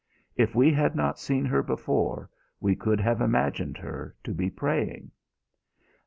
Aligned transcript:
If 0.35 0.55
we 0.55 0.73
had 0.73 0.95
not 0.95 1.19
seen 1.19 1.45
her 1.45 1.61
before, 1.61 2.27
we 2.59 2.75
could 2.75 2.99
have 2.99 3.21
imagined 3.21 3.77
her 3.77 4.15
to 4.23 4.33
be 4.33 4.49
praying. 4.49 5.11